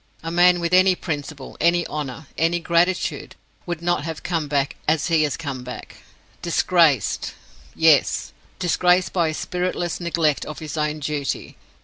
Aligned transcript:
A 0.23 0.31
man 0.31 0.59
with 0.59 0.73
any 0.73 0.95
principle, 0.95 1.55
any 1.61 1.85
honor, 1.85 2.25
any 2.35 2.59
gratitude, 2.59 3.35
would 3.67 3.83
not 3.83 4.03
have 4.03 4.23
come 4.23 4.47
back 4.47 4.75
as 4.87 5.09
he 5.09 5.21
has 5.21 5.37
come 5.37 5.63
back, 5.63 5.97
disgraced—yes! 6.41 8.33
disgraced 8.57 9.13
by 9.13 9.27
his 9.27 9.37
spiritless 9.37 9.99
neglect 9.99 10.43
of 10.43 10.57
his 10.57 10.75
own 10.75 11.01
duty. 11.01 11.55